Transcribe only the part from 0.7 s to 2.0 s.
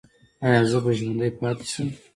زه به ژوندی پاتې شم؟